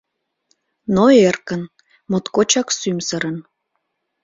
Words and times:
Но 0.95 1.03
эркын, 1.29 1.61
моткочак 2.09 2.67
сӱмсырын 2.79 3.37